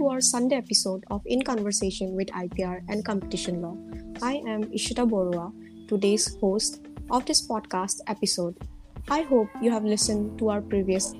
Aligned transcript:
to 0.00 0.08
our 0.08 0.20
Sunday 0.22 0.56
episode 0.56 1.04
of 1.10 1.20
In 1.26 1.42
Conversation 1.42 2.16
with 2.16 2.28
IPR 2.28 2.80
and 2.88 3.04
Competition 3.04 3.60
Law. 3.60 3.76
I 4.22 4.36
am 4.48 4.64
Isheta 4.72 5.06
Boruah, 5.06 5.52
today's 5.88 6.36
host 6.40 6.86
of 7.10 7.26
this 7.26 7.46
podcast 7.46 8.00
episode. 8.06 8.56
I 9.10 9.20
hope 9.20 9.48
you 9.60 9.70
have 9.70 9.84
listened 9.84 10.38
to 10.38 10.48
our 10.48 10.62
previous. 10.62 11.12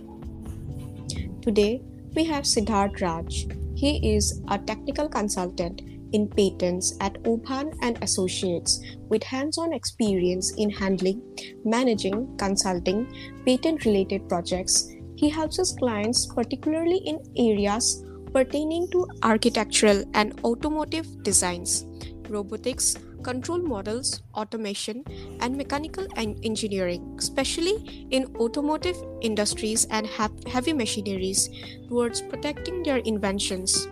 Today, 1.43 1.83
we 2.16 2.25
have 2.25 2.45
Siddharth 2.45 3.03
Raj. 3.03 3.48
He 3.77 4.16
is 4.16 4.41
a 4.48 4.57
technical 4.57 5.11
consultant 5.11 5.83
in 6.15 6.27
patents 6.31 6.97
at 7.03 7.23
Obhan 7.25 7.77
and 7.83 8.03
Associates 8.03 8.81
with 9.11 9.23
hands-on 9.23 9.75
experience 9.75 10.55
in 10.57 10.71
handling, 10.71 11.21
managing, 11.67 12.35
consulting 12.39 13.07
patent-related 13.45 14.27
projects. 14.27 14.91
He 15.17 15.29
helps 15.29 15.59
his 15.59 15.73
clients 15.73 16.25
particularly 16.25 17.03
in 17.05 17.20
areas 17.37 18.06
pertaining 18.33 18.91
to 18.91 19.07
architectural 19.23 20.05
and 20.15 20.39
automotive 20.45 21.23
designs, 21.23 21.87
robotics, 22.29 22.97
control 23.23 23.59
models, 23.59 24.23
automation, 24.34 25.05
and 25.41 25.56
mechanical 25.56 26.06
engineering, 26.16 27.15
especially 27.19 28.09
in 28.11 28.34
automotive 28.37 28.97
industries 29.20 29.87
and 29.91 30.06
heavy 30.47 30.73
machineries, 30.73 31.51
towards 31.89 32.20
protecting 32.23 32.83
their 32.83 32.98
inventions. 32.98 33.89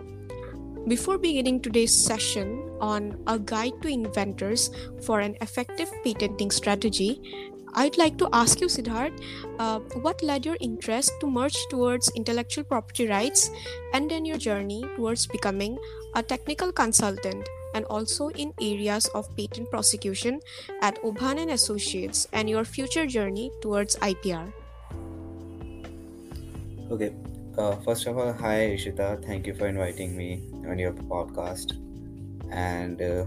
Before 0.87 1.17
beginning 1.17 1.61
today's 1.61 1.93
session 1.93 2.71
on 2.81 3.21
a 3.27 3.37
guide 3.37 3.79
to 3.81 3.87
inventors 3.87 4.71
for 5.05 5.19
an 5.19 5.35
effective 5.41 5.91
patenting 6.03 6.49
strategy, 6.49 7.21
I'd 7.79 7.97
like 7.97 8.17
to 8.17 8.27
ask 8.33 8.59
you, 8.59 8.67
Siddharth, 8.67 9.15
uh, 9.57 9.79
what 10.03 10.21
led 10.21 10.45
your 10.45 10.57
interest 10.59 11.13
to 11.21 11.31
merge 11.31 11.55
towards 11.69 12.11
intellectual 12.13 12.65
property 12.65 13.07
rights 13.07 13.51
and 13.93 14.11
then 14.11 14.25
your 14.25 14.37
journey 14.37 14.83
towards 14.97 15.25
becoming 15.27 15.79
a 16.13 16.21
technical 16.21 16.73
consultant 16.73 17.47
and 17.73 17.85
also 17.85 18.31
in 18.31 18.51
areas 18.59 19.07
of 19.15 19.33
patent 19.37 19.71
prosecution 19.71 20.41
at 20.81 21.01
Obhan 21.03 21.39
and 21.39 21.51
Associates 21.51 22.27
and 22.33 22.49
your 22.49 22.65
future 22.65 23.05
journey 23.05 23.49
towards 23.61 23.95
IPR? 23.95 24.51
Okay, 26.91 27.15
uh, 27.57 27.77
first 27.77 28.07
of 28.07 28.17
all, 28.17 28.33
hi 28.33 28.75
Isheta, 28.75 29.23
thank 29.25 29.47
you 29.47 29.53
for 29.53 29.67
inviting 29.67 30.17
me 30.17 30.43
on 30.67 30.77
your 30.79 30.91
podcast. 30.91 31.79
And 32.51 33.01
uh, 33.01 33.23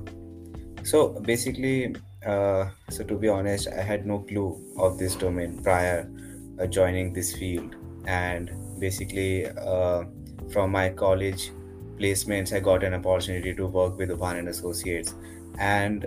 so 0.83 1.09
basically, 1.25 1.97
uh, 2.27 2.71
so 2.89 3.05
to 3.05 3.17
be 3.17 3.29
honest, 3.29 3.69
I 3.69 3.83
had 3.83 4.07
no 4.07 4.21
clue 4.21 4.61
of 4.79 4.99
this 4.99 5.15
domain 5.17 5.63
prior 5.63 6.11
uh, 6.61 6.67
joining 6.67 7.13
this 7.13 7.35
field, 7.35 7.77
and 8.07 8.51
basically 8.79 9.47
uh, 9.47 10.05
from 10.53 10.71
my 10.71 10.91
college 10.91 11.51
placements, 11.99 12.55
I 12.55 12.61
got 12.61 12.85
an 12.85 12.95
opportunity 12.95 13.55
to 13.55 13.67
work 13.67 13.99
with 13.99 14.11
Obhan 14.11 14.39
and 14.39 14.49
Associates, 14.49 15.15
and 15.59 16.07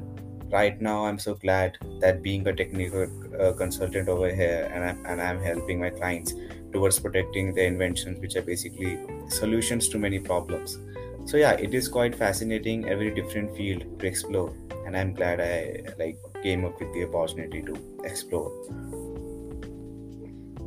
right 0.52 0.80
now 0.82 1.06
I'm 1.06 1.20
so 1.20 1.36
glad 1.36 1.78
that 2.00 2.22
being 2.22 2.48
a 2.48 2.54
technical 2.54 3.08
uh, 3.40 3.54
consultant 3.54 4.08
over 4.08 4.34
here, 4.34 4.70
and 4.74 4.84
I'm, 4.84 5.06
and 5.06 5.22
I'm 5.22 5.42
helping 5.42 5.80
my 5.80 5.90
clients 5.90 6.34
towards 6.72 7.00
protecting 7.00 7.54
their 7.54 7.68
inventions, 7.68 8.20
which 8.20 8.36
are 8.36 8.42
basically 8.42 9.00
solutions 9.30 9.90
to 9.90 9.98
many 9.98 10.20
problems. 10.20 10.78
So 11.26 11.38
yeah, 11.38 11.54
it 11.54 11.74
is 11.74 11.88
quite 11.88 12.16
fascinating, 12.16 12.88
every 12.88 13.14
different 13.14 13.56
field 13.58 14.00
to 14.00 14.08
explore. 14.08 14.54
And 14.86 14.96
i'm 14.96 15.14
glad 15.16 15.42
i 15.42 15.82
like 15.98 16.18
came 16.44 16.64
up 16.64 16.80
with 16.80 16.94
the 16.94 17.06
opportunity 17.06 17.62
to 17.64 17.74
explore. 18.04 18.52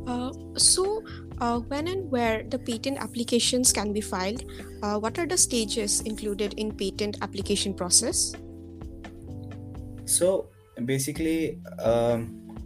Uh, 0.05 0.33
so 0.57 1.03
uh, 1.39 1.59
when 1.59 1.87
and 1.87 2.11
where 2.11 2.43
the 2.43 2.59
patent 2.59 2.97
applications 2.97 3.71
can 3.71 3.93
be 3.93 4.01
filed 4.01 4.43
uh, 4.81 4.97
what 4.97 5.19
are 5.19 5.25
the 5.25 5.37
stages 5.37 6.01
included 6.01 6.53
in 6.55 6.71
patent 6.71 7.17
application 7.21 7.73
process? 7.73 8.33
So 10.05 10.49
basically 10.85 11.59
um, 11.81 12.57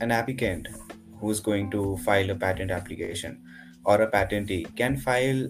an 0.00 0.10
applicant 0.10 0.68
who's 1.20 1.40
going 1.40 1.70
to 1.70 1.96
file 1.98 2.30
a 2.30 2.34
patent 2.34 2.70
application 2.70 3.42
or 3.84 4.02
a 4.02 4.10
patentee 4.10 4.74
can 4.76 4.96
file 4.96 5.48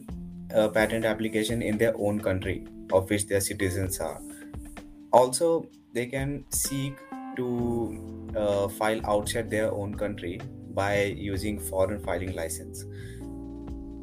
a 0.55 0.69
patent 0.69 1.05
application 1.05 1.63
in 1.63 1.79
their 1.79 1.95
own 1.99 2.21
country 2.21 2.67
of 2.93 3.09
which 3.11 3.27
their 3.27 3.41
citizens 3.41 4.01
are. 4.01 4.21
Also 5.13 5.67
they 5.93 6.07
can 6.07 6.45
seek 6.51 6.97
to 7.37 8.31
uh, 8.37 8.69
file 8.69 9.01
outside 9.07 9.51
their 9.51 9.73
own 9.73 9.95
country 9.95 10.41
by 10.75 11.05
using 11.05 11.59
foreign 11.59 12.03
filing 12.03 12.35
license. 12.35 12.85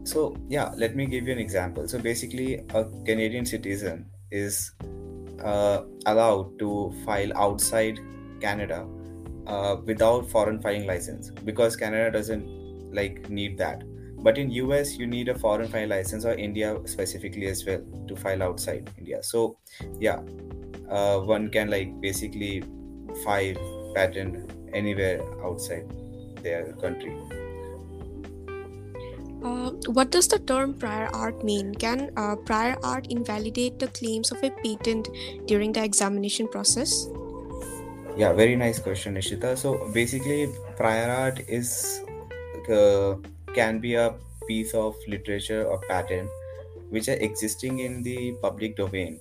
So 0.04 0.36
yeah 0.48 0.72
let 0.76 0.96
me 0.96 1.06
give 1.06 1.28
you 1.28 1.34
an 1.34 1.40
example. 1.40 1.88
So 1.88 2.00
basically 2.00 2.64
a 2.74 2.86
canadian 3.06 3.46
citizen 3.46 4.06
is 4.32 4.72
uh, 5.44 5.84
allowed 6.06 6.58
to 6.60 6.94
file 7.06 7.36
outside 7.38 8.00
canada 8.42 8.88
uh, 9.48 9.78
without 9.86 10.30
foreign 10.30 10.62
filing 10.62 10.86
license 10.86 11.30
because 11.30 11.76
canada 11.76 12.12
doesn't 12.12 12.46
like 12.94 13.30
need 13.30 13.58
that 13.58 13.84
but 14.22 14.38
in 14.38 14.50
us 14.52 14.96
you 14.98 15.08
need 15.08 15.30
a 15.30 15.36
foreign 15.36 15.68
filing 15.68 15.90
license 15.90 16.26
or 16.26 16.34
india 16.34 16.78
specifically 16.86 17.48
as 17.48 17.66
well 17.66 17.82
to 18.08 18.16
file 18.16 18.44
outside 18.44 18.90
india 18.98 19.22
so 19.24 19.58
yeah 20.00 20.20
uh, 20.90 21.20
one 21.20 21.50
can 21.50 21.70
like 21.70 22.00
basically 22.02 22.64
file 23.24 23.56
patent 23.96 24.52
anywhere 24.74 25.22
outside 25.44 25.86
their 26.44 26.74
country. 26.74 27.16
Uh, 29.44 29.72
what 29.88 30.12
does 30.12 30.28
the 30.28 30.40
term 30.40 30.74
prior 30.74 31.08
art 31.14 31.44
mean? 31.44 31.74
Can 31.74 32.12
uh, 32.18 32.36
prior 32.36 32.76
art 32.84 33.08
invalidate 33.10 33.80
the 33.80 33.88
claims 33.88 34.32
of 34.32 34.44
a 34.44 34.50
patent 34.64 35.08
during 35.48 35.72
the 35.72 35.84
examination 35.84 36.48
process? 36.48 37.08
Yeah, 38.18 38.34
very 38.34 38.58
nice 38.58 38.80
question, 38.80 39.16
Nishita. 39.16 39.58
So 39.58 39.90
basically, 39.94 40.50
prior 40.76 41.10
art 41.10 41.40
is 41.48 42.02
uh, 42.70 43.16
can 43.54 43.80
be 43.80 43.96
a 43.96 44.16
piece 44.48 44.74
of 44.74 44.96
literature 45.08 45.66
or 45.66 45.80
patent 45.88 46.30
which 46.90 47.08
are 47.08 47.20
existing 47.28 47.80
in 47.80 48.02
the 48.02 48.34
public 48.42 48.76
domain. 48.76 49.20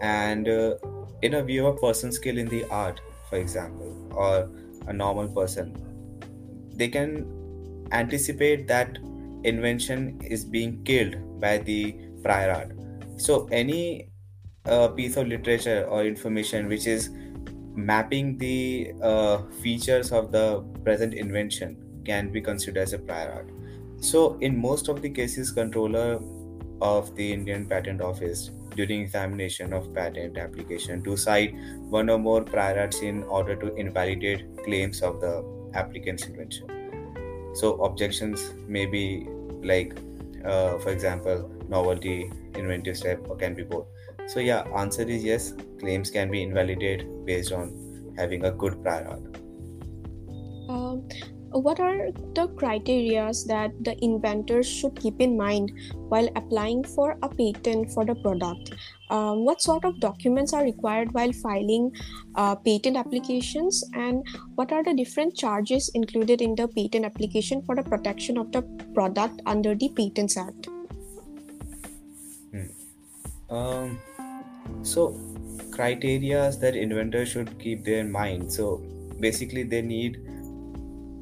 And 0.00 0.48
uh, 0.48 0.74
in 1.22 1.34
a 1.34 1.42
view 1.42 1.66
of 1.66 1.76
a 1.76 1.78
person 1.78 2.12
skill 2.12 2.38
in 2.38 2.48
the 2.48 2.64
art 2.70 3.00
for 3.30 3.36
example 3.36 3.90
or 4.12 4.50
a 4.86 4.92
normal 4.92 5.28
person 5.28 5.74
they 6.76 6.88
can 6.88 7.26
anticipate 7.92 8.66
that 8.66 8.98
invention 9.44 10.20
is 10.22 10.44
being 10.44 10.82
killed 10.84 11.16
by 11.40 11.58
the 11.58 11.96
prior 12.22 12.50
art. 12.50 12.72
So 13.16 13.46
any 13.52 14.10
uh, 14.66 14.88
piece 14.88 15.16
of 15.16 15.28
literature 15.28 15.84
or 15.84 16.04
information 16.04 16.68
which 16.68 16.86
is 16.86 17.10
mapping 17.74 18.38
the 18.38 18.92
uh, 19.02 19.38
features 19.62 20.12
of 20.12 20.32
the 20.32 20.64
present 20.84 21.14
invention 21.14 21.83
can 22.04 22.30
be 22.30 22.40
considered 22.40 22.82
as 22.82 22.92
a 22.92 22.98
prior 22.98 23.30
art 23.32 23.48
so 24.00 24.36
in 24.40 24.56
most 24.56 24.88
of 24.88 25.00
the 25.02 25.08
cases 25.08 25.50
controller 25.50 26.20
of 26.80 27.14
the 27.16 27.32
indian 27.32 27.66
patent 27.66 28.00
office 28.00 28.50
during 28.76 29.02
examination 29.02 29.72
of 29.72 29.92
patent 29.94 30.36
application 30.36 31.02
to 31.02 31.16
cite 31.16 31.54
one 31.88 32.10
or 32.10 32.18
more 32.18 32.42
prior 32.42 32.80
arts 32.80 33.00
in 33.00 33.22
order 33.24 33.54
to 33.56 33.74
invalidate 33.76 34.44
claims 34.64 35.02
of 35.02 35.20
the 35.20 35.44
applicant's 35.74 36.26
invention. 36.26 36.66
So 37.54 37.74
objections 37.82 38.52
may 38.66 38.86
be 38.86 39.26
like, 39.62 39.94
uh, 40.44 40.78
for 40.78 40.90
example, 40.90 41.50
novelty, 41.68 42.30
inventive 42.54 42.96
step, 42.96 43.26
or 43.28 43.36
can 43.36 43.54
be 43.54 43.62
both. 43.62 43.86
So 44.26 44.40
yeah, 44.40 44.62
answer 44.76 45.02
is 45.02 45.22
yes. 45.22 45.54
Claims 45.78 46.10
can 46.10 46.30
be 46.30 46.42
invalidated 46.42 47.24
based 47.24 47.52
on 47.52 48.14
having 48.16 48.44
a 48.44 48.50
good 48.50 48.82
prior 48.82 49.06
art. 49.06 49.43
What 51.54 51.78
are 51.78 52.10
the 52.34 52.48
criteria 52.56 53.30
that 53.46 53.70
the 53.84 53.96
inventors 54.04 54.66
should 54.66 54.98
keep 54.98 55.20
in 55.20 55.36
mind 55.36 55.70
while 56.08 56.28
applying 56.34 56.82
for 56.82 57.16
a 57.22 57.28
patent 57.28 57.92
for 57.92 58.04
the 58.04 58.16
product? 58.16 58.72
Um, 59.08 59.44
what 59.44 59.62
sort 59.62 59.84
of 59.84 60.00
documents 60.00 60.52
are 60.52 60.64
required 60.64 61.14
while 61.14 61.32
filing 61.32 61.92
uh, 62.34 62.56
patent 62.56 62.96
applications? 62.96 63.84
And 63.94 64.26
what 64.56 64.72
are 64.72 64.82
the 64.82 64.94
different 64.94 65.36
charges 65.36 65.92
included 65.94 66.42
in 66.42 66.56
the 66.56 66.66
patent 66.66 67.04
application 67.04 67.62
for 67.62 67.76
the 67.76 67.84
protection 67.84 68.36
of 68.36 68.50
the 68.50 68.62
product 68.92 69.40
under 69.46 69.76
the 69.76 69.90
Patents 69.90 70.36
Act? 70.36 70.66
Hmm. 72.50 73.54
Um, 73.54 74.00
so, 74.82 75.20
criteria 75.70 76.50
that 76.60 76.74
inventors 76.74 77.28
should 77.28 77.56
keep 77.60 77.84
their 77.84 78.00
in 78.00 78.10
mind. 78.10 78.52
So, 78.52 78.82
basically, 79.20 79.62
they 79.62 79.82
need 79.82 80.33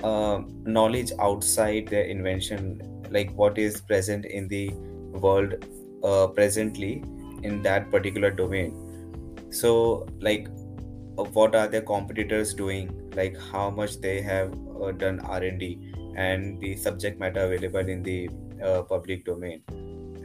uh, 0.03 0.43
knowledge 0.65 1.13
outside 1.19 1.89
their 1.89 2.05
invention 2.05 2.81
like 3.11 3.33
what 3.35 3.59
is 3.59 3.81
present 3.81 4.25
in 4.25 4.49
the 4.49 4.71
world 5.27 5.55
uh, 6.03 6.27
presently 6.27 7.05
in 7.43 7.63
that 7.63 7.91
particular 7.91 8.31
domain. 8.31 8.75
So 9.51 10.07
like 10.21 10.49
uh, 11.19 11.25
what 11.25 11.55
are 11.55 11.69
their 11.69 11.83
competitors 11.83 12.55
doing? 12.55 13.11
Like 13.15 13.39
how 13.39 13.71
much 13.71 14.01
they 14.01 14.21
have 14.23 14.53
uh, 14.83 14.93
done 14.93 15.21
r&d 15.21 15.93
and 16.17 16.61
the 16.61 16.77
subject 16.77 17.21
matter 17.21 17.41
available 17.41 17.89
in 17.89 18.03
the 18.03 18.31
uh, 18.65 18.83
public 18.83 19.25
domain. 19.25 19.63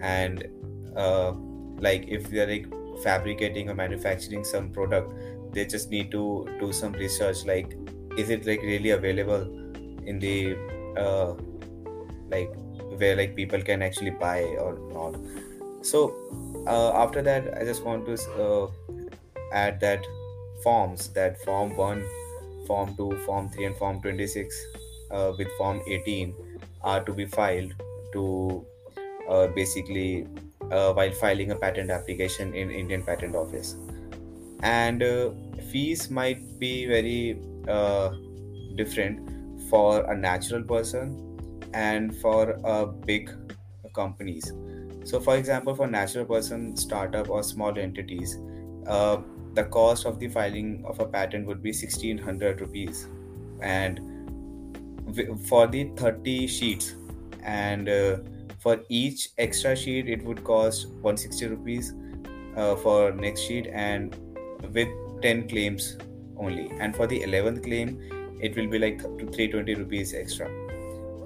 And 0.01 0.47
uh, 0.95 1.33
like 1.79 2.07
if 2.07 2.29
they're 2.29 2.47
like 2.47 2.67
fabricating 3.03 3.69
or 3.69 3.75
manufacturing 3.75 4.43
some 4.43 4.71
product 4.71 5.13
they 5.53 5.65
just 5.65 5.91
need 5.91 6.11
to 6.11 6.47
do 6.59 6.73
some 6.73 6.91
research 6.93 7.45
like 7.45 7.77
is 8.17 8.31
it 8.31 8.45
like 8.47 8.61
really 8.61 8.89
available 8.91 9.45
in 10.07 10.19
the 10.19 10.55
uh, 10.97 11.33
like 12.29 12.51
where 12.97 13.15
like 13.15 13.35
people 13.35 13.61
can 13.61 13.81
actually 13.81 14.11
buy 14.11 14.41
or 14.65 14.73
not. 14.93 15.15
So 15.81 16.15
uh, 16.67 16.91
after 17.03 17.21
that 17.21 17.53
i 17.57 17.63
just 17.63 17.83
want 17.83 18.05
to 18.05 18.15
uh, 18.45 18.67
add 19.53 19.79
that 19.79 20.05
forms 20.63 21.07
that 21.19 21.41
form 21.43 21.75
1 21.75 22.03
form 22.67 22.95
2 22.97 23.17
form 23.25 23.49
3 23.49 23.65
and 23.65 23.77
form 23.77 24.01
26 24.01 24.65
uh, 25.11 25.33
with 25.37 25.47
form 25.57 25.81
18 25.87 26.33
are 26.83 27.03
to 27.03 27.13
be 27.13 27.25
filed 27.25 27.73
to 28.13 28.65
uh, 29.29 29.47
basically 29.47 30.27
uh, 30.71 30.91
while 30.93 31.11
filing 31.11 31.51
a 31.51 31.55
patent 31.55 31.89
application 31.89 32.53
in 32.53 32.71
indian 32.71 33.03
patent 33.03 33.35
office. 33.35 33.75
And 34.63 35.03
uh, 35.03 35.31
fees 35.71 36.09
might 36.09 36.59
be 36.59 36.87
very 36.87 37.39
different 38.75 39.36
for 39.69 40.09
a 40.11 40.15
natural 40.15 40.63
person 40.63 41.23
and 41.73 42.15
for 42.17 42.59
uh, 42.65 42.85
big 42.85 43.31
companies. 43.93 44.53
So 45.03 45.19
for 45.19 45.37
example 45.37 45.75
for 45.75 45.87
natural 45.87 46.25
person 46.25 46.75
startup 46.75 47.29
or 47.29 47.43
small 47.43 47.77
entities 47.77 48.37
uh, 48.87 49.17
the 49.53 49.63
cost 49.65 50.05
of 50.05 50.19
the 50.19 50.27
filing 50.27 50.83
of 50.85 50.99
a 50.99 51.05
patent 51.05 51.47
would 51.47 51.61
be 51.61 51.71
1600 51.71 52.61
rupees. 52.61 53.07
And 53.61 53.99
for 55.47 55.67
the 55.67 55.85
30 55.95 56.47
sheets 56.47 56.95
and 57.43 57.89
uh, 57.89 58.17
for 58.59 58.79
each 58.89 59.29
extra 59.37 59.75
sheet 59.75 60.09
it 60.09 60.23
would 60.23 60.43
cost 60.43 60.87
160 60.87 61.47
rupees 61.47 61.93
uh, 62.55 62.75
for 62.75 63.11
next 63.11 63.41
sheet 63.41 63.67
and 63.67 64.15
with 64.73 64.89
10 65.21 65.47
claims 65.49 65.97
only. 66.37 66.69
And 66.79 66.95
for 66.95 67.07
the 67.07 67.21
11th 67.21 67.63
claim 67.63 68.16
it 68.39 68.55
will 68.55 68.67
be 68.67 68.79
like 68.79 69.01
320 69.01 69.75
rupees 69.75 70.13
extra. 70.13 70.49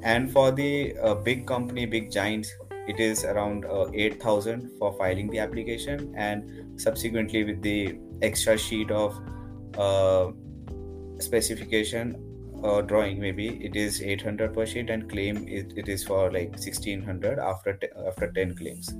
And 0.03 0.31
for 0.31 0.51
the 0.51 0.97
uh, 0.97 1.15
big 1.15 1.45
company 1.45 1.85
big 1.85 2.11
giants 2.11 2.51
it 2.87 2.99
is 2.99 3.23
around 3.23 3.65
uh, 3.65 3.85
8000 3.93 4.71
for 4.77 4.91
filing 4.93 5.29
the 5.29 5.39
application 5.39 6.13
and 6.17 6.79
subsequently 6.79 7.43
with 7.43 7.61
the 7.61 7.99
extra 8.21 8.57
sheet 8.57 8.89
of 8.91 9.15
uh, 9.77 10.31
specification 11.19 12.15
uh, 12.63 12.81
drawing 12.81 13.19
maybe 13.19 13.47
it 13.63 13.75
is 13.75 14.01
800 14.01 14.53
per 14.53 14.65
sheet 14.65 14.89
and 14.89 15.09
claim 15.09 15.47
it, 15.47 15.73
it 15.75 15.87
is 15.87 16.03
for 16.03 16.31
like 16.31 16.49
1600 16.49 17.39
after 17.39 17.73
t- 17.73 17.87
after 18.07 18.31
10 18.31 18.55
claims 18.55 18.93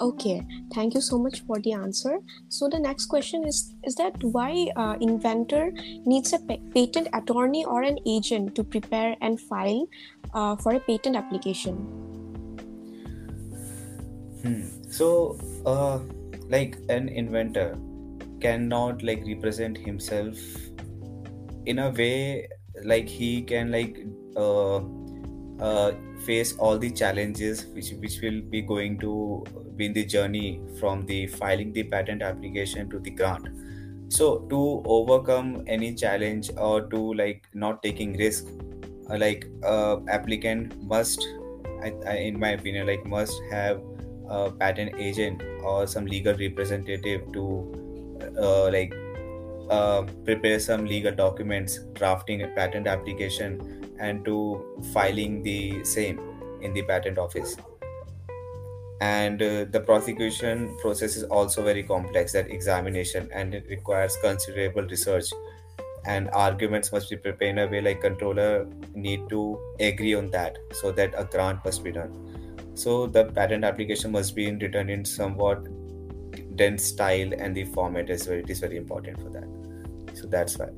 okay 0.00 0.46
thank 0.72 0.94
you 0.94 1.00
so 1.00 1.18
much 1.18 1.40
for 1.46 1.58
the 1.60 1.72
answer 1.72 2.18
so 2.48 2.68
the 2.68 2.78
next 2.78 3.06
question 3.06 3.44
is 3.44 3.74
is 3.84 3.94
that 3.94 4.12
why 4.22 4.68
uh, 4.76 4.96
inventor 5.00 5.72
needs 6.06 6.32
a 6.32 6.38
patent 6.74 7.08
attorney 7.12 7.64
or 7.64 7.82
an 7.82 7.98
agent 8.06 8.54
to 8.54 8.64
prepare 8.64 9.16
and 9.20 9.40
file 9.40 9.86
uh, 10.34 10.56
for 10.56 10.74
a 10.74 10.80
patent 10.80 11.16
application 11.16 11.74
hmm. 14.42 14.62
so 14.90 15.38
uh, 15.66 15.98
like 16.48 16.76
an 16.88 17.08
inventor 17.08 17.76
cannot 18.40 19.02
like 19.02 19.22
represent 19.26 19.76
himself 19.76 20.38
in 21.66 21.80
a 21.80 21.90
way 21.90 22.48
like 22.84 23.08
he 23.08 23.42
can 23.42 23.72
like 23.72 24.06
uh, 24.36 24.80
uh, 25.60 25.92
face 26.24 26.56
all 26.58 26.78
the 26.78 26.90
challenges 26.90 27.66
which 27.74 27.92
which 27.98 28.20
will 28.22 28.40
be 28.42 28.62
going 28.62 28.98
to 28.98 29.44
be 29.78 29.86
in 29.86 29.92
the 29.92 30.04
journey 30.04 30.60
from 30.78 31.06
the 31.06 31.26
filing 31.26 31.72
the 31.72 31.84
patent 31.94 32.22
application 32.22 32.90
to 32.90 32.98
the 32.98 33.10
grant 33.10 33.48
so 34.08 34.38
to 34.50 34.82
overcome 34.86 35.64
any 35.66 35.94
challenge 35.94 36.50
or 36.56 36.82
to 36.94 37.14
like 37.14 37.48
not 37.54 37.82
taking 37.82 38.16
risk 38.18 38.46
uh, 39.10 39.18
like 39.18 39.46
uh, 39.64 39.96
applicant 40.08 40.82
must 40.82 41.26
I, 41.82 41.92
I, 42.06 42.16
in 42.30 42.38
my 42.38 42.50
opinion 42.50 42.86
like 42.86 43.04
must 43.06 43.40
have 43.50 43.80
a 44.28 44.50
patent 44.50 44.94
agent 44.98 45.42
or 45.62 45.86
some 45.86 46.06
legal 46.06 46.34
representative 46.34 47.32
to 47.32 47.44
uh, 48.36 48.70
like 48.70 48.92
uh, 49.70 50.02
prepare 50.24 50.58
some 50.58 50.86
legal 50.86 51.12
documents, 51.14 51.80
drafting 51.92 52.42
a 52.42 52.48
patent 52.48 52.86
application, 52.86 53.94
and 53.98 54.24
to 54.24 54.64
filing 54.92 55.42
the 55.42 55.84
same 55.84 56.18
in 56.62 56.72
the 56.72 56.82
patent 56.82 57.18
office. 57.18 57.56
And 59.00 59.40
uh, 59.40 59.64
the 59.70 59.80
prosecution 59.80 60.76
process 60.80 61.16
is 61.16 61.24
also 61.24 61.62
very 61.62 61.82
complex, 61.82 62.32
that 62.32 62.50
examination, 62.50 63.28
and 63.32 63.54
it 63.54 63.66
requires 63.68 64.16
considerable 64.22 64.82
research. 64.82 65.26
And 66.04 66.30
arguments 66.30 66.90
must 66.90 67.10
be 67.10 67.16
prepared 67.16 67.58
in 67.58 67.58
a 67.58 67.66
way 67.66 67.80
like 67.80 68.00
controller 68.00 68.66
need 68.94 69.28
to 69.28 69.58
agree 69.78 70.14
on 70.14 70.30
that 70.30 70.56
so 70.72 70.90
that 70.92 71.12
a 71.16 71.24
grant 71.24 71.64
must 71.64 71.84
be 71.84 71.92
done. 71.92 72.12
So 72.74 73.06
the 73.06 73.26
patent 73.26 73.64
application 73.64 74.12
must 74.12 74.34
be 74.34 74.50
written 74.50 74.88
in 74.88 75.04
somewhat 75.04 75.66
dense 76.56 76.84
style 76.84 77.32
and 77.38 77.54
the 77.54 77.64
format 77.66 78.10
is 78.10 78.26
very, 78.26 78.40
it 78.40 78.50
is 78.50 78.60
very 78.60 78.76
important 78.76 79.20
for 79.22 79.30
that 79.30 79.48
so 80.18 80.26
that's 80.26 80.58
why 80.58 80.68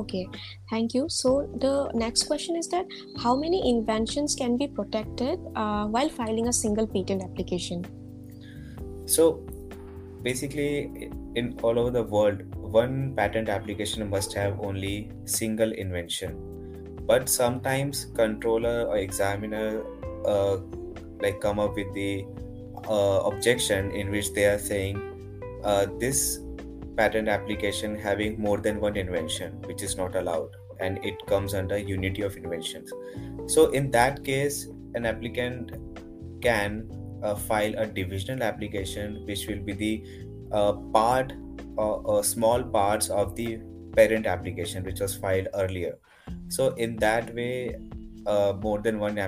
okay 0.00 0.26
thank 0.70 0.94
you. 0.94 1.08
So 1.08 1.48
the 1.56 1.90
next 1.94 2.24
question 2.24 2.56
is 2.56 2.68
that 2.68 2.86
how 3.22 3.36
many 3.36 3.68
inventions 3.70 4.34
can 4.34 4.56
be 4.56 4.68
protected 4.68 5.38
uh, 5.54 5.86
while 5.86 6.08
filing 6.08 6.48
a 6.48 6.52
single 6.52 6.86
patent 6.86 7.22
application? 7.22 7.84
So 9.06 9.46
basically 10.22 11.10
in 11.34 11.58
all 11.62 11.78
over 11.78 11.90
the 11.90 12.02
world 12.02 12.42
one 12.56 13.14
patent 13.16 13.48
application 13.48 14.08
must 14.10 14.32
have 14.34 14.60
only 14.60 15.10
single 15.24 15.72
invention. 15.72 16.36
But 17.06 17.28
sometimes 17.28 18.06
controller 18.14 18.86
or 18.88 18.96
examiner 18.98 19.84
uh, 20.26 20.56
like 21.20 21.40
come 21.40 21.58
up 21.58 21.76
with 21.76 21.92
the 21.94 22.24
uh, 22.88 23.20
objection 23.24 23.90
in 23.92 24.10
which 24.10 24.32
they 24.32 24.46
are 24.46 24.58
saying 24.58 25.00
uh, 25.64 25.86
this 25.98 26.40
patent 26.96 27.28
application 27.28 27.98
having 27.98 28.40
more 28.40 28.58
than 28.58 28.80
one 28.80 28.96
invention 28.96 29.60
which 29.62 29.82
is 29.82 29.96
not 29.96 30.16
allowed 30.16 30.50
and 30.80 30.98
it 31.04 31.14
comes 31.26 31.54
under 31.54 31.78
unity 31.78 32.22
of 32.22 32.36
inventions. 32.36 32.92
So 33.46 33.70
in 33.70 33.90
that 33.92 34.24
case 34.24 34.68
an 34.94 35.06
applicant 35.06 35.72
can 36.42 36.88
uh, 37.22 37.34
file 37.34 37.74
a 37.76 37.86
divisional 37.86 38.42
application 38.42 39.24
which 39.26 39.46
will 39.46 39.60
be 39.60 39.72
the 39.72 40.04
uh, 40.52 40.72
part 40.72 41.32
or 41.76 42.18
uh, 42.18 42.22
small 42.22 42.62
parts 42.62 43.08
of 43.08 43.34
the 43.36 43.58
parent 43.94 44.26
application 44.26 44.84
which 44.84 45.00
was 45.00 45.14
filed 45.14 45.48
earlier. 45.54 45.98
So 46.48 46.74
in 46.74 46.96
that 46.96 47.34
way 47.34 47.76
uh, 48.26 48.54
more 48.60 48.80
than 48.80 48.98
one 48.98 49.18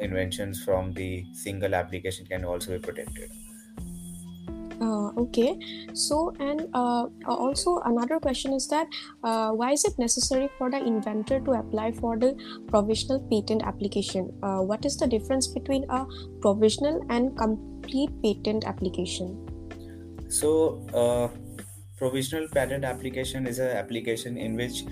inventions 0.00 0.62
from 0.62 0.92
the 0.92 1.24
single 1.32 1.74
application 1.74 2.26
can 2.26 2.44
also 2.44 2.72
be 2.72 2.78
protected 2.78 3.30
okay. 5.16 5.58
So 5.94 6.34
and 6.40 6.68
uh, 6.74 7.06
also 7.26 7.78
another 7.84 8.18
question 8.20 8.52
is 8.52 8.68
that 8.68 8.86
uh, 9.24 9.50
why 9.50 9.72
is 9.72 9.84
it 9.84 9.98
necessary 9.98 10.48
for 10.58 10.70
the 10.70 10.78
inventor 10.78 11.40
to 11.40 11.52
apply 11.52 11.92
for 11.92 12.16
the 12.16 12.34
provisional 12.68 13.20
patent 13.30 13.62
application? 13.64 14.32
Uh, 14.42 14.60
what 14.60 14.84
is 14.84 14.96
the 14.96 15.06
difference 15.06 15.46
between 15.46 15.84
a 15.90 16.06
provisional 16.40 17.04
and 17.10 17.36
complete 17.36 18.10
patent 18.22 18.64
application? 18.64 19.42
So 20.28 20.86
uh, 20.92 21.28
provisional 21.96 22.48
patent 22.48 22.84
application 22.84 23.46
is 23.46 23.58
an 23.58 23.76
application 23.76 24.36
in 24.36 24.56
which 24.56 24.82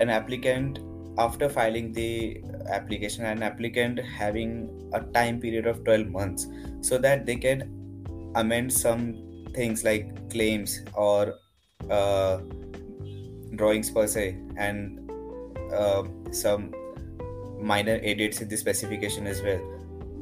an 0.00 0.10
applicant 0.10 0.78
after 1.18 1.48
filing 1.48 1.92
the 1.92 2.42
application 2.68 3.24
an 3.24 3.42
applicant 3.42 4.00
having 4.00 4.90
a 4.94 5.00
time 5.00 5.38
period 5.40 5.66
of 5.66 5.84
12 5.84 6.08
months 6.08 6.48
so 6.80 6.98
that 6.98 7.24
they 7.24 7.36
can 7.36 7.62
amend 8.34 8.72
some 8.72 9.14
things 9.54 9.84
like 9.84 10.30
claims 10.30 10.82
or 10.94 11.34
uh, 11.90 12.38
drawings 13.56 13.90
per 13.90 14.06
se 14.06 14.36
and 14.56 15.10
uh, 15.72 16.02
some 16.30 16.74
minor 17.60 17.98
edits 18.02 18.40
in 18.40 18.48
the 18.48 18.56
specification 18.56 19.26
as 19.26 19.42
well 19.42 19.60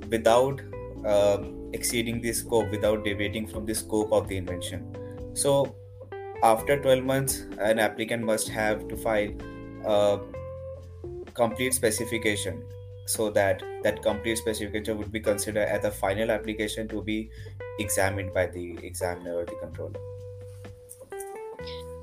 without 0.09 0.61
uh, 1.07 1.39
exceeding 1.73 2.21
the 2.21 2.33
scope 2.33 2.71
without 2.71 3.05
deviating 3.05 3.47
from 3.47 3.67
the 3.67 3.75
scope 3.75 4.13
of 4.13 4.29
the 4.29 4.37
invention. 4.37 4.95
So 5.35 5.75
after 6.43 6.81
12 6.81 7.05
months 7.05 7.47
an 7.59 7.79
applicant 7.79 8.25
must 8.25 8.49
have 8.49 8.87
to 8.89 8.97
file 8.97 9.31
a 9.87 10.21
complete 11.35 11.75
specification 11.75 12.63
so 13.07 13.31
that 13.31 13.63
that 13.83 14.03
complete 14.03 14.39
specification 14.39 14.99
would 14.99 15.11
be 15.11 15.21
considered 15.21 15.67
as 15.69 15.85
a 15.85 15.91
final 15.91 16.31
application 16.31 16.87
to 16.89 17.03
be 17.03 17.31
examined 17.83 18.33
by 18.33 18.47
the 18.47 18.79
examiner 18.83 19.35
or 19.35 19.45
the 19.45 19.59
controller. 19.61 20.01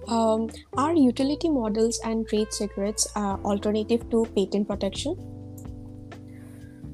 Um, 0.08 0.50
are 0.76 0.94
utility 0.94 1.50
models 1.50 2.00
and 2.04 2.28
trade 2.28 2.52
secrets 2.52 3.08
uh, 3.16 3.38
alternative 3.46 4.10
to 4.10 4.26
patent 4.36 4.68
protection? 4.68 5.18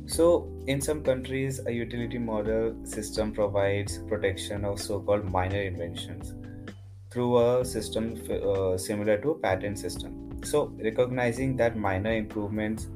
So, 0.05 0.51
in 0.67 0.81
some 0.81 1.01
countries, 1.01 1.61
a 1.65 1.71
utility 1.71 2.17
model 2.17 2.75
system 2.83 3.31
provides 3.31 3.97
protection 4.09 4.65
of 4.65 4.79
so 4.81 4.99
called 4.99 5.25
minor 5.25 5.61
inventions 5.61 6.33
through 7.09 7.37
a 7.39 7.65
system 7.65 8.13
uh, 8.29 8.77
similar 8.77 9.17
to 9.19 9.31
a 9.31 9.35
patent 9.35 9.79
system. 9.79 10.43
So, 10.43 10.73
recognizing 10.83 11.55
that 11.57 11.77
minor 11.77 12.11
improvements 12.11 12.87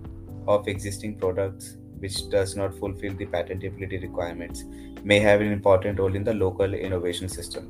of 0.47 0.67
existing 0.67 1.17
products 1.17 1.77
which 1.99 2.29
does 2.29 2.55
not 2.55 2.73
fulfill 2.73 3.13
the 3.13 3.25
patentability 3.25 4.01
requirements 4.01 4.63
may 5.03 5.19
have 5.19 5.41
an 5.41 5.51
important 5.51 5.99
role 5.99 6.15
in 6.15 6.23
the 6.23 6.33
local 6.33 6.73
innovation 6.73 7.29
system. 7.29 7.69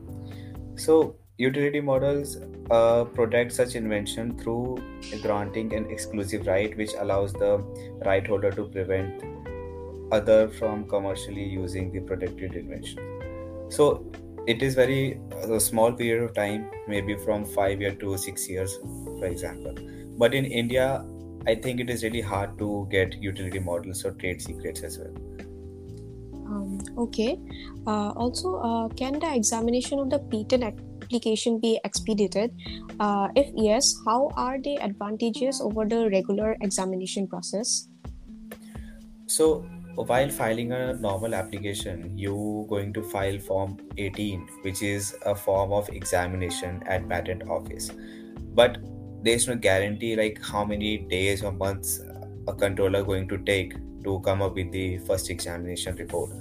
So, 0.75 1.15
utility 1.37 1.81
models 1.81 2.37
uh, 2.69 3.05
protect 3.05 3.53
such 3.53 3.75
invention 3.75 4.37
through 4.37 4.77
granting 5.21 5.73
an 5.73 5.89
exclusive 5.89 6.47
right 6.47 6.75
which 6.77 6.91
allows 6.99 7.33
the 7.33 7.57
right 8.05 8.25
holder 8.25 8.51
to 8.51 8.65
prevent 8.65 9.23
other 10.11 10.49
from 10.49 10.87
commercially 10.87 11.43
using 11.43 11.91
the 11.91 11.99
protected 11.99 12.55
invention. 12.55 12.99
So, 13.69 14.11
it 14.47 14.63
is 14.63 14.73
very 14.73 15.19
a 15.43 15.59
small 15.59 15.91
period 15.91 16.23
of 16.23 16.33
time, 16.33 16.69
maybe 16.87 17.15
from 17.17 17.45
five 17.45 17.81
years 17.81 17.97
to 17.99 18.17
six 18.17 18.49
years, 18.49 18.77
for 19.19 19.25
example. 19.25 19.75
But 20.17 20.33
in 20.33 20.45
India, 20.45 21.05
I 21.47 21.55
think 21.55 21.79
it 21.79 21.89
is 21.89 22.03
really 22.03 22.21
hard 22.21 22.57
to 22.59 22.87
get 22.91 23.21
utility 23.21 23.59
models 23.59 24.05
or 24.05 24.11
trade 24.11 24.41
secrets 24.41 24.81
as 24.83 24.99
well. 24.99 25.13
Um, 26.49 26.79
okay. 26.97 27.39
Uh, 27.85 28.09
also, 28.11 28.57
uh, 28.57 28.89
can 28.89 29.19
the 29.19 29.33
examination 29.33 29.99
of 29.99 30.09
the 30.09 30.19
patent 30.19 30.63
application 30.63 31.59
be 31.59 31.79
expedited? 31.83 32.51
Uh, 32.99 33.29
if 33.35 33.51
yes, 33.55 33.95
how 34.05 34.31
are 34.35 34.59
they 34.61 34.77
advantages 34.77 35.61
over 35.61 35.85
the 35.85 36.09
regular 36.09 36.57
examination 36.61 37.27
process? 37.27 37.87
So, 39.27 39.65
while 39.95 40.29
filing 40.29 40.71
a 40.71 40.93
normal 40.93 41.35
application, 41.35 42.17
you 42.17 42.65
going 42.69 42.93
to 42.93 43.03
file 43.03 43.37
Form 43.39 43.77
18, 43.97 44.47
which 44.63 44.81
is 44.81 45.15
a 45.25 45.35
form 45.35 45.71
of 45.71 45.89
examination 45.89 46.81
at 46.87 47.07
patent 47.07 47.43
office. 47.49 47.91
But 48.55 48.77
there's 49.21 49.47
no 49.47 49.55
guarantee 49.55 50.15
like 50.15 50.39
how 50.43 50.63
many 50.63 50.97
days 50.97 51.43
or 51.43 51.51
months 51.51 52.01
a 52.47 52.53
controller 52.53 53.03
going 53.03 53.27
to 53.27 53.37
take 53.39 53.73
to 54.03 54.19
come 54.21 54.41
up 54.41 54.55
with 54.55 54.71
the 54.71 54.97
first 54.99 55.29
examination 55.29 55.95
report. 55.95 56.31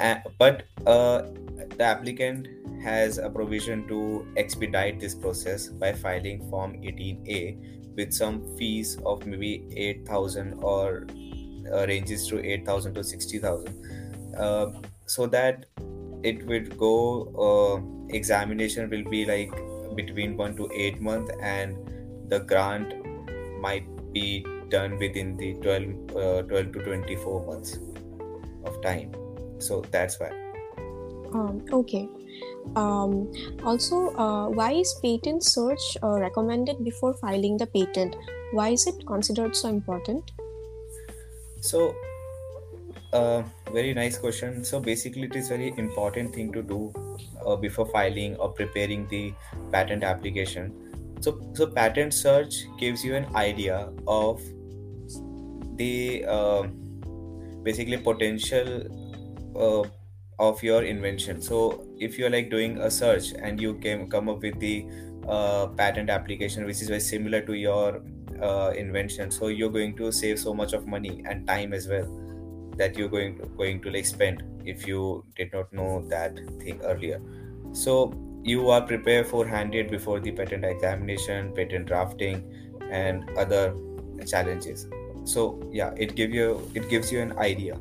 Uh, 0.00 0.16
but 0.38 0.64
uh, 0.86 1.22
the 1.76 1.84
applicant 1.84 2.48
has 2.82 3.18
a 3.18 3.28
provision 3.28 3.86
to 3.88 4.26
expedite 4.36 5.00
this 5.00 5.14
process 5.14 5.68
by 5.68 5.92
filing 5.92 6.48
form 6.50 6.74
18a 6.74 7.94
with 7.96 8.12
some 8.12 8.56
fees 8.56 8.98
of 9.06 9.26
maybe 9.26 9.66
8000 9.74 10.54
or 10.62 11.06
uh, 11.72 11.86
ranges 11.86 12.26
to 12.28 12.44
8000 12.44 12.94
to 12.94 13.02
60000 13.02 14.36
uh, 14.38 14.70
so 15.06 15.26
that 15.26 15.66
it 16.22 16.46
would 16.46 16.76
go 16.78 16.94
uh, 17.46 18.14
examination 18.14 18.90
will 18.90 19.04
be 19.04 19.24
like 19.24 19.52
between 19.96 20.36
1 20.36 20.56
to 20.56 20.68
8 20.72 21.00
months 21.00 21.32
and 21.40 21.76
the 22.28 22.40
grant 22.40 22.94
might 23.60 23.86
be 24.12 24.44
done 24.68 24.98
within 24.98 25.36
the 25.36 25.54
12, 25.54 26.16
uh, 26.16 26.42
12 26.42 26.72
to 26.72 26.84
24 26.84 27.46
months 27.46 27.78
of 28.64 28.80
time. 28.82 29.12
So 29.58 29.82
that's 29.90 30.18
why. 30.20 30.30
Um, 31.32 31.64
okay. 31.72 32.08
Um, 32.74 33.32
also 33.64 34.14
uh, 34.16 34.48
why 34.48 34.72
is 34.72 34.94
patent 35.02 35.44
search 35.44 35.96
uh, 36.02 36.18
recommended 36.18 36.84
before 36.84 37.14
filing 37.14 37.56
the 37.56 37.66
patent? 37.66 38.16
Why 38.52 38.70
is 38.70 38.86
it 38.86 39.06
considered 39.06 39.56
so 39.56 39.68
important? 39.68 40.30
So 41.60 41.94
uh, 43.12 43.42
very 43.72 43.94
nice 43.94 44.18
question. 44.18 44.64
So 44.64 44.80
basically 44.80 45.24
it 45.24 45.36
is 45.36 45.48
very 45.48 45.72
important 45.76 46.34
thing 46.34 46.52
to 46.52 46.62
do 46.62 46.92
uh, 47.44 47.56
before 47.56 47.86
filing 47.86 48.36
or 48.36 48.50
preparing 48.50 49.06
the 49.08 49.34
patent 49.72 50.04
application. 50.04 50.72
So 51.20 51.40
so 51.54 51.66
patent 51.66 52.14
search 52.14 52.66
gives 52.78 53.04
you 53.04 53.14
an 53.14 53.26
idea 53.34 53.90
of 54.06 54.40
the 55.76 56.24
uh, 56.26 56.62
basically 57.62 57.96
potential 57.96 58.82
uh, 59.56 59.88
of 60.38 60.62
your 60.62 60.82
invention. 60.82 61.40
So 61.40 61.86
if 61.98 62.18
you're 62.18 62.30
like 62.30 62.50
doing 62.50 62.78
a 62.78 62.90
search 62.90 63.32
and 63.32 63.60
you 63.60 63.74
came 63.74 64.08
come 64.08 64.28
up 64.28 64.42
with 64.42 64.60
the 64.60 64.86
uh, 65.28 65.66
patent 65.68 66.08
application 66.08 66.64
which 66.64 66.80
is 66.82 66.88
very 66.88 67.00
similar 67.00 67.40
to 67.40 67.54
your 67.54 68.00
uh, 68.40 68.72
invention 68.76 69.30
so 69.30 69.48
you're 69.48 69.70
going 69.70 69.96
to 69.96 70.12
save 70.12 70.38
so 70.38 70.54
much 70.54 70.72
of 70.72 70.86
money 70.86 71.22
and 71.26 71.46
time 71.46 71.72
as 71.72 71.88
well 71.88 72.06
that 72.76 72.96
you're 72.96 73.08
going 73.08 73.38
to, 73.38 73.46
going 73.56 73.80
to 73.82 73.90
like 73.90 74.06
spend 74.06 74.42
if 74.64 74.86
you 74.86 75.24
did 75.36 75.52
not 75.52 75.72
know 75.72 76.04
that 76.08 76.34
thing 76.60 76.80
earlier 76.82 77.20
so 77.72 78.12
you 78.42 78.70
are 78.70 78.80
prepared 78.80 79.26
for 79.26 79.46
handed 79.46 79.90
before 79.90 80.20
the 80.20 80.30
patent 80.30 80.64
examination 80.64 81.52
patent 81.54 81.86
drafting 81.86 82.42
and 82.90 83.28
other 83.38 83.74
challenges 84.26 84.86
so 85.24 85.60
yeah 85.72 85.92
it 85.96 86.14
give 86.14 86.32
you 86.32 86.70
it 86.74 86.88
gives 86.88 87.10
you 87.10 87.20
an 87.20 87.36
idea 87.38 87.78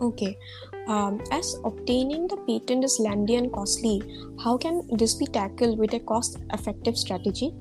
Okay. 0.00 0.38
Um, 0.86 1.20
as 1.32 1.56
obtaining 1.64 2.28
the 2.28 2.36
patent 2.38 2.84
is 2.84 2.98
lengthy 2.98 3.36
and 3.36 3.52
costly, 3.52 4.02
how 4.42 4.56
can 4.56 4.82
this 4.92 5.14
be 5.14 5.26
tackled 5.26 5.78
with 5.78 5.92
a 5.92 6.00
cost 6.00 6.38
effective 6.52 6.96
strategy? 6.96 7.52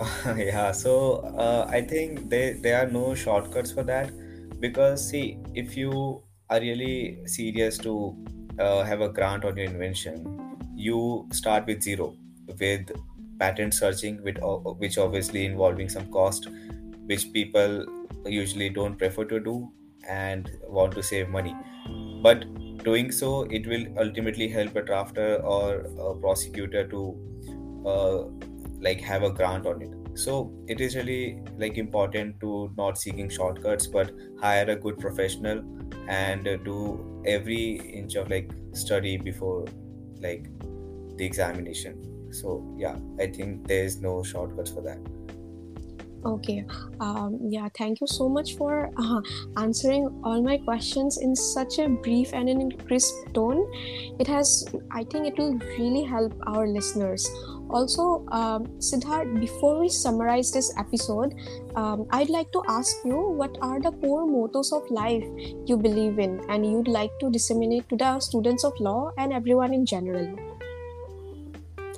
yeah, 0.36 0.72
so 0.72 1.18
uh, 1.38 1.66
I 1.70 1.80
think 1.80 2.28
there, 2.28 2.54
there 2.54 2.84
are 2.84 2.90
no 2.90 3.14
shortcuts 3.14 3.72
for 3.72 3.84
that 3.84 4.12
because, 4.60 5.08
see, 5.08 5.38
if 5.54 5.76
you 5.76 6.22
are 6.50 6.60
really 6.60 7.20
serious 7.26 7.78
to 7.78 8.16
uh, 8.58 8.82
have 8.82 9.00
a 9.00 9.08
grant 9.08 9.44
on 9.44 9.56
your 9.56 9.66
invention, 9.66 10.58
you 10.74 11.28
start 11.32 11.66
with 11.66 11.82
zero 11.82 12.16
with 12.60 12.90
patent 13.38 13.74
searching, 13.74 14.22
with, 14.22 14.38
which 14.78 14.98
obviously 14.98 15.44
involving 15.46 15.88
some 15.88 16.10
cost, 16.10 16.48
which 17.06 17.32
people 17.32 17.86
usually 18.26 18.68
don't 18.68 18.96
prefer 18.96 19.24
to 19.24 19.40
do 19.40 19.70
and 20.08 20.50
want 20.68 20.94
to 20.94 21.02
save 21.02 21.28
money. 21.28 21.54
But 22.22 22.44
doing 22.84 23.10
so 23.10 23.42
it 23.44 23.66
will 23.66 23.86
ultimately 23.98 24.48
help 24.48 24.76
a 24.76 24.82
drafter 24.82 25.42
or 25.42 25.86
a 26.08 26.14
prosecutor 26.20 26.86
to 26.88 27.02
uh, 27.86 28.24
like 28.86 29.00
have 29.00 29.22
a 29.22 29.30
grant 29.30 29.66
on 29.66 29.82
it 29.82 30.18
so 30.24 30.52
it 30.68 30.80
is 30.80 30.94
really 30.96 31.40
like 31.58 31.78
important 31.78 32.38
to 32.40 32.72
not 32.76 32.98
seeking 32.98 33.28
shortcuts 33.28 33.86
but 33.86 34.12
hire 34.40 34.68
a 34.70 34.76
good 34.76 34.98
professional 34.98 35.62
and 36.08 36.44
do 36.64 36.78
every 37.26 37.64
inch 38.00 38.14
of 38.14 38.30
like 38.30 38.50
study 38.72 39.16
before 39.16 39.64
like 40.20 40.46
the 41.16 41.24
examination 41.24 42.00
so 42.32 42.62
yeah 42.76 42.96
i 43.18 43.26
think 43.26 43.66
there 43.66 43.84
is 43.84 44.00
no 44.00 44.22
shortcuts 44.22 44.70
for 44.70 44.82
that 44.82 44.98
Okay. 46.26 46.64
Um, 47.00 47.38
yeah, 47.42 47.68
thank 47.76 48.00
you 48.00 48.06
so 48.06 48.28
much 48.28 48.56
for 48.56 48.90
uh, 48.96 49.20
answering 49.58 50.08
all 50.24 50.42
my 50.42 50.56
questions 50.56 51.18
in 51.18 51.36
such 51.36 51.78
a 51.78 51.88
brief 51.88 52.32
and 52.32 52.48
in 52.48 52.72
crisp 52.86 53.14
tone. 53.34 53.60
It 54.18 54.26
has, 54.26 54.64
I 54.90 55.04
think, 55.04 55.26
it 55.26 55.38
will 55.38 55.58
really 55.78 56.02
help 56.02 56.32
our 56.46 56.66
listeners. 56.66 57.28
Also, 57.70 58.24
um, 58.28 58.66
Siddharth, 58.78 59.40
before 59.40 59.80
we 59.80 59.88
summarize 59.88 60.52
this 60.52 60.72
episode, 60.78 61.34
um, 61.74 62.06
I'd 62.10 62.30
like 62.30 62.52
to 62.52 62.62
ask 62.68 62.96
you 63.04 63.16
what 63.16 63.56
are 63.62 63.80
the 63.80 63.92
core 63.92 64.26
mottos 64.26 64.72
of 64.72 64.88
life 64.90 65.24
you 65.66 65.76
believe 65.76 66.18
in 66.18 66.40
and 66.48 66.64
you'd 66.64 66.88
like 66.88 67.10
to 67.20 67.30
disseminate 67.30 67.88
to 67.88 67.96
the 67.96 68.20
students 68.20 68.64
of 68.64 68.78
law 68.80 69.12
and 69.18 69.32
everyone 69.32 69.72
in 69.74 69.86
general? 69.86 70.36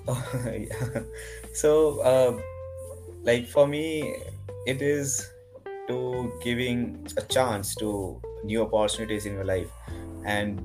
So, 1.52 2.00
uh, 2.00 2.38
like 3.26 3.49
for 3.49 3.66
me 3.66 4.14
it 4.66 4.82
is 4.82 5.30
to 5.88 6.32
giving 6.42 7.06
a 7.16 7.23
chance 7.23 7.75
to 7.76 8.20
new 8.44 8.62
opportunities 8.62 9.26
in 9.26 9.35
your 9.35 9.44
life 9.44 9.70
and 10.25 10.61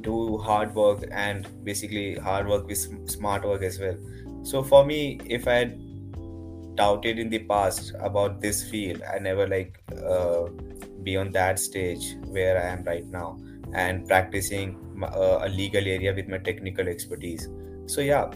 do 0.00 0.38
hard 0.38 0.74
work 0.74 1.04
and 1.10 1.46
basically 1.64 2.14
hard 2.14 2.48
work 2.48 2.66
with 2.66 3.10
smart 3.10 3.44
work 3.44 3.62
as 3.62 3.78
well 3.78 3.96
so 4.42 4.62
for 4.62 4.84
me 4.84 5.20
if 5.26 5.46
i 5.46 5.54
had 5.54 5.78
doubted 6.74 7.18
in 7.18 7.28
the 7.28 7.38
past 7.40 7.92
about 8.00 8.40
this 8.40 8.68
field 8.70 9.02
i 9.14 9.18
never 9.18 9.46
like 9.46 9.80
uh, 10.06 10.46
be 11.02 11.16
on 11.16 11.30
that 11.30 11.58
stage 11.58 12.16
where 12.26 12.62
i 12.62 12.66
am 12.66 12.82
right 12.84 13.06
now 13.06 13.38
and 13.74 14.06
practicing 14.06 14.76
uh, 15.02 15.40
a 15.42 15.48
legal 15.48 15.86
area 15.86 16.14
with 16.14 16.28
my 16.28 16.38
technical 16.38 16.86
expertise. 16.88 17.48
So 17.86 18.00
yeah 18.00 18.30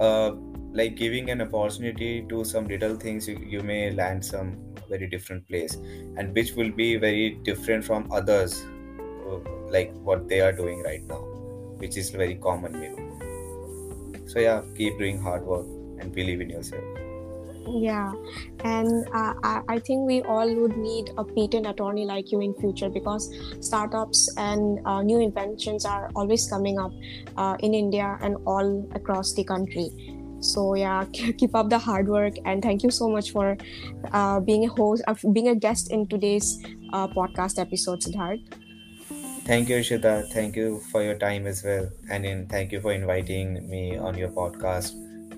uh, 0.00 0.32
like 0.72 0.96
giving 0.96 1.30
an 1.30 1.40
opportunity 1.40 2.24
to 2.28 2.44
some 2.44 2.66
little 2.66 2.96
things 2.96 3.28
you, 3.28 3.38
you 3.38 3.60
may 3.60 3.90
land 3.90 4.24
some 4.24 4.58
very 4.88 5.08
different 5.08 5.46
place 5.48 5.74
and 6.16 6.34
which 6.34 6.52
will 6.54 6.70
be 6.70 6.96
very 6.96 7.30
different 7.44 7.84
from 7.84 8.10
others 8.10 8.64
uh, 9.28 9.38
like 9.68 9.92
what 10.02 10.28
they 10.28 10.40
are 10.40 10.52
doing 10.52 10.82
right 10.82 11.04
now 11.04 11.20
which 11.78 11.96
is 11.96 12.10
very 12.10 12.34
common 12.34 12.72
maybe 12.72 13.33
so 14.26 14.38
yeah 14.38 14.62
keep 14.76 14.98
doing 14.98 15.20
hard 15.20 15.42
work 15.44 15.66
and 15.98 16.12
believe 16.12 16.40
in 16.40 16.50
yourself. 16.50 16.84
Yeah. 17.66 18.12
And 18.60 19.06
uh, 19.14 19.34
I, 19.42 19.78
think 19.78 20.06
we 20.06 20.22
all 20.22 20.54
would 20.54 20.76
need 20.76 21.10
a 21.16 21.24
patent 21.24 21.66
attorney 21.66 22.04
like 22.04 22.30
you 22.30 22.40
in 22.40 22.54
future 22.54 22.90
because 22.90 23.32
startups 23.60 24.34
and 24.36 24.80
uh, 24.84 25.02
new 25.02 25.20
inventions 25.20 25.84
are 25.84 26.10
always 26.14 26.46
coming 26.46 26.78
up 26.78 26.92
uh, 27.36 27.56
in 27.60 27.74
india 27.74 28.18
and 28.20 28.36
all 28.46 28.86
across 28.94 29.32
the 29.32 29.44
country. 29.44 29.90
So 30.40 30.74
yeah 30.74 31.04
keep 31.12 31.54
up 31.54 31.70
the 31.70 31.78
hard 31.78 32.08
work 32.08 32.34
and 32.44 32.62
thank 32.62 32.82
you 32.82 32.90
so 32.90 33.08
much 33.08 33.30
for 33.30 33.56
uh, 34.12 34.40
being 34.40 34.66
a 34.66 34.68
host 34.68 35.02
uh, 35.06 35.14
being 35.32 35.48
a 35.48 35.54
guest 35.54 35.90
in 35.90 36.06
today's 36.06 36.62
uh, 36.92 37.08
podcast 37.08 37.58
episode 37.58 38.00
siddharth 38.00 38.42
Thank 39.44 39.68
you, 39.68 39.76
Isheta. 39.76 40.32
Thank 40.32 40.56
you 40.56 40.80
for 40.90 41.02
your 41.02 41.16
time 41.16 41.46
as 41.46 41.62
well. 41.62 41.90
And 42.10 42.24
in, 42.24 42.46
thank 42.46 42.72
you 42.72 42.80
for 42.80 42.92
inviting 42.92 43.68
me 43.68 43.96
on 43.96 44.16
your 44.16 44.30
podcast. 44.30 44.94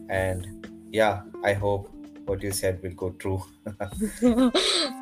And 0.08 0.68
yeah, 0.92 1.22
I 1.44 1.54
hope 1.54 1.90
what 2.26 2.42
you 2.42 2.52
said 2.52 2.80
will 2.82 2.94
go 2.94 3.10
true. 3.18 3.42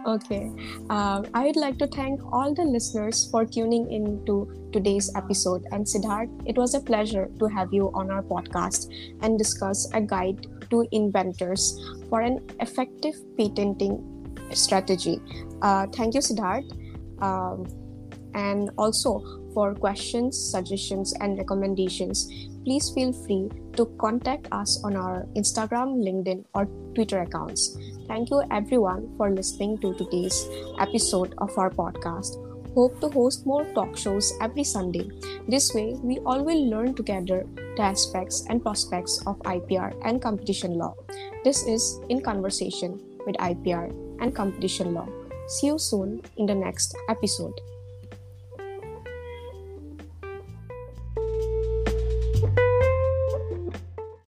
okay. 0.07 0.51
Um, 0.89 1.27
I 1.35 1.45
would 1.45 1.57
like 1.57 1.79
to 1.79 1.87
thank 1.87 2.21
all 2.33 2.55
the 2.55 2.65
listeners 2.65 3.29
for 3.31 3.45
tuning 3.45 3.93
in 3.93 4.25
to 4.25 4.71
today's 4.73 5.15
episode. 5.15 5.67
And 5.71 5.85
Siddharth, 5.85 6.31
it 6.47 6.57
was 6.57 6.75
a 6.75 6.81
pleasure 6.81 7.31
to 7.39 7.47
have 7.47 7.75
you 7.75 7.91
on 7.95 8.11
our 8.11 8.23
podcast 8.23 8.89
and 9.21 9.39
discuss 9.39 9.87
a 9.93 10.01
guide 10.01 10.47
to 10.71 10.87
inventors 10.93 11.79
for 12.09 12.23
an 12.23 12.41
effective 12.61 13.17
patenting 13.37 14.01
strategy. 14.53 15.21
Uh, 15.61 15.87
thank 15.89 16.15
you, 16.15 16.21
Siddharth. 16.21 16.71
Um, 17.23 17.67
and 18.35 18.71
also 18.77 19.23
for 19.55 19.75
questions, 19.75 20.37
suggestions, 20.37 21.15
and 21.21 21.39
recommendations, 21.39 22.27
please 22.65 22.91
feel 22.91 23.13
free 23.13 23.49
to 23.75 23.87
contact 24.01 24.49
us 24.53 24.83
on 24.85 24.97
our 24.97 25.27
Instagram, 25.37 26.03
LinkedIn, 26.03 26.45
or 26.55 26.67
Twitter 26.95 27.23
accounts. 27.23 27.77
Thank 28.09 28.31
you, 28.31 28.43
everyone, 28.51 29.15
for 29.17 29.31
listening 29.31 29.79
to 29.79 29.95
today's 29.95 30.47
episode 30.79 31.35
of 31.39 31.57
our 31.57 31.71
podcast. 31.71 32.41
Hope 32.75 33.01
to 33.01 33.09
host 33.09 33.47
more 33.47 33.65
talk 33.73 33.97
shows 33.97 34.33
every 34.41 34.65
Sunday. 34.65 35.09
This 35.47 35.73
way, 35.75 35.95
we 36.03 36.19
all 36.27 36.43
will 36.43 36.69
learn 36.69 36.95
together 36.95 37.47
the 37.77 37.83
aspects 37.83 38.45
and 38.51 38.63
prospects 38.63 39.23
of 39.29 39.39
IPR 39.47 39.95
and 40.05 40.21
competition 40.21 40.75
law. 40.75 40.95
This 41.45 41.65
is 41.67 42.01
In 42.09 42.21
Conversation 42.21 43.01
with 43.27 43.37
IPR 43.37 43.95
and 44.21 44.35
Competition 44.35 44.93
Law. 44.95 45.07
See 45.47 45.69
you 45.69 45.79
soon 45.79 46.23
in 46.37 46.47
the 46.47 46.55
next 46.55 46.97
episode. 47.09 47.55